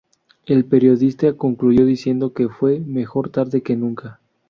El 0.47 0.65
periodista 0.65 1.33
concluyó 1.37 1.85
diciendo 1.85 2.33
que 2.33 2.49
fue 2.49 2.79
"mejor 2.79 3.29
tarde 3.29 3.61
que 3.61 3.75
nunca". 3.75 4.19